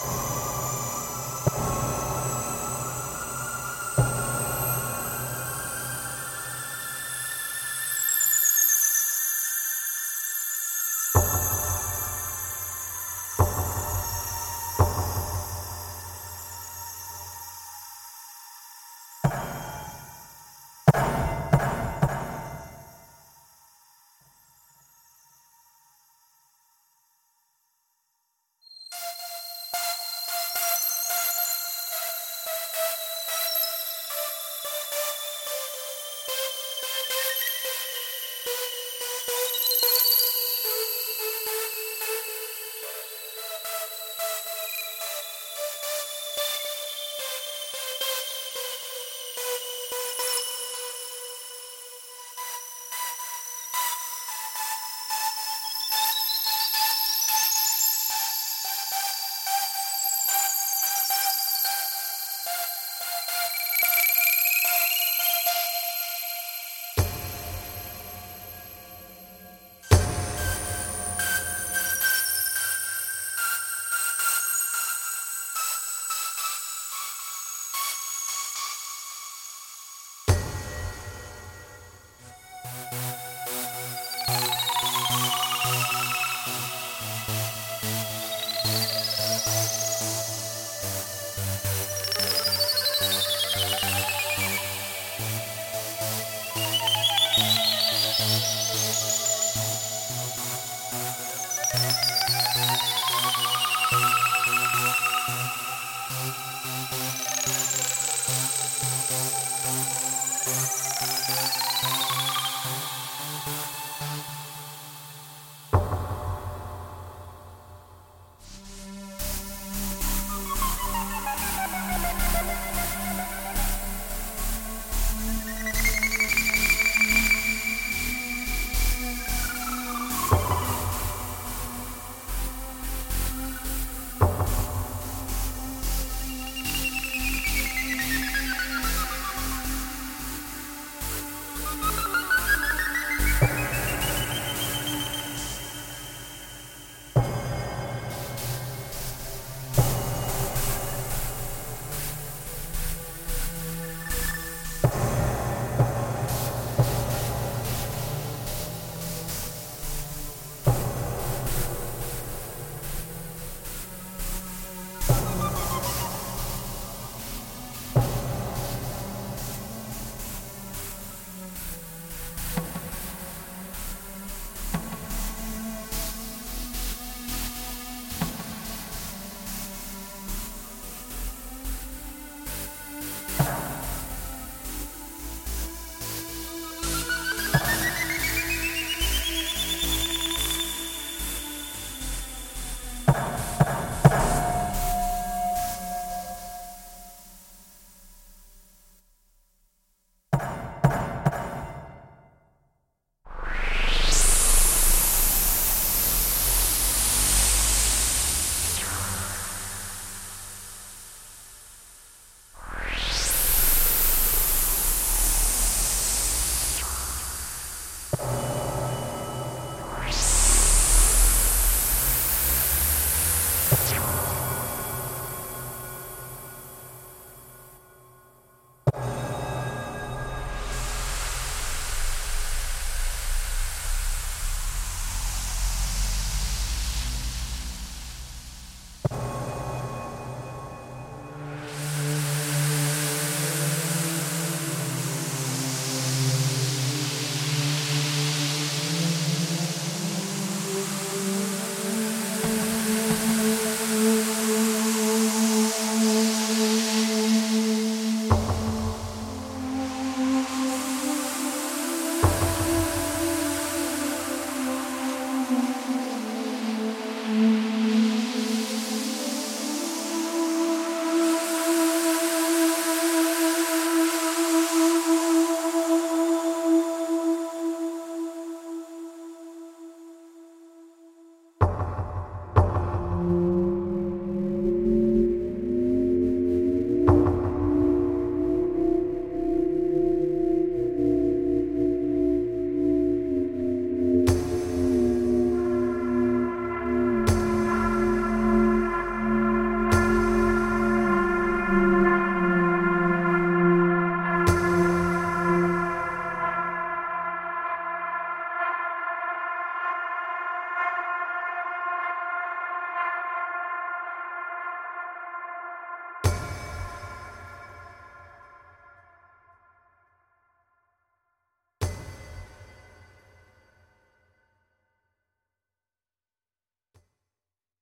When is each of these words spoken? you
you 0.00 0.37